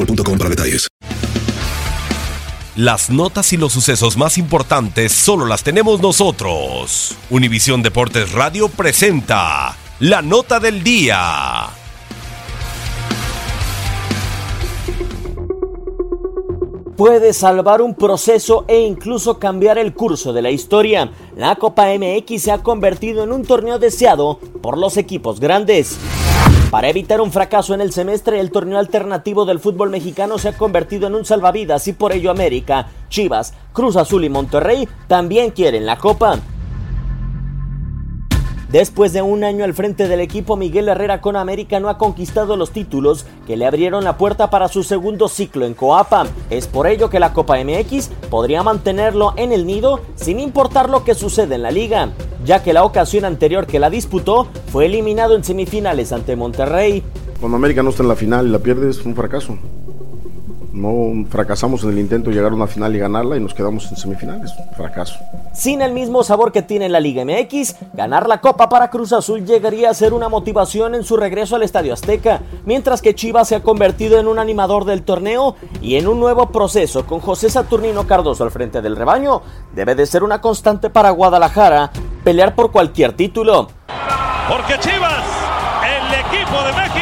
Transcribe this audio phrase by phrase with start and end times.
[0.00, 0.88] boostmobile.com para detalles.
[2.76, 7.16] Las notas y los sucesos más importantes solo las tenemos nosotros.
[7.28, 11.68] Univisión Deportes Radio presenta la nota del día.
[16.96, 21.12] Puede salvar un proceso e incluso cambiar el curso de la historia.
[21.36, 25.98] La Copa MX se ha convertido en un torneo deseado por los equipos grandes.
[26.70, 30.56] Para evitar un fracaso en el semestre, el torneo alternativo del fútbol mexicano se ha
[30.56, 35.84] convertido en un salvavidas y por ello América, Chivas, Cruz Azul y Monterrey también quieren
[35.84, 36.38] la copa.
[38.70, 42.56] Después de un año al frente del equipo, Miguel Herrera con América no ha conquistado
[42.56, 46.28] los títulos que le abrieron la puerta para su segundo ciclo en Coapa.
[46.50, 51.02] Es por ello que la Copa MX podría mantenerlo en el nido sin importar lo
[51.02, 52.12] que suceda en la liga,
[52.44, 57.02] ya que la ocasión anterior que la disputó fue eliminado en semifinales ante Monterrey.
[57.40, 59.58] Cuando América no está en la final y la pierde es un fracaso.
[60.80, 63.90] No fracasamos en el intento de llegar a una final y ganarla y nos quedamos
[63.90, 64.54] en semifinales.
[64.74, 65.18] Fracaso.
[65.52, 69.44] Sin el mismo sabor que tiene la Liga MX, ganar la Copa para Cruz Azul
[69.44, 73.56] llegaría a ser una motivación en su regreso al Estadio Azteca, mientras que Chivas se
[73.56, 78.06] ha convertido en un animador del torneo y en un nuevo proceso con José Saturnino
[78.06, 79.42] Cardoso al frente del rebaño.
[79.74, 81.90] Debe de ser una constante para Guadalajara
[82.24, 83.68] pelear por cualquier título.
[84.48, 85.24] Porque Chivas,
[85.84, 86.99] el equipo de México,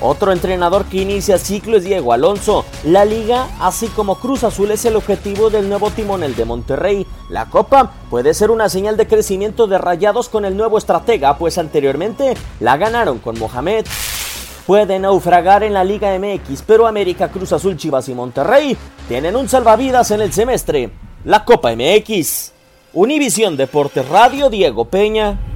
[0.00, 2.64] Otro entrenador que inicia ciclo es Diego Alonso.
[2.84, 7.06] La liga, así como Cruz Azul, es el objetivo del nuevo timonel de Monterrey.
[7.30, 11.56] La Copa puede ser una señal de crecimiento de rayados con el nuevo estratega, pues
[11.58, 13.86] anteriormente la ganaron con Mohamed.
[14.66, 18.76] Puede naufragar en la Liga MX, pero América, Cruz Azul, Chivas y Monterrey
[19.08, 20.90] tienen un salvavidas en el semestre.
[21.24, 22.52] La Copa MX.
[22.92, 25.55] Univisión Deportes Radio, Diego Peña.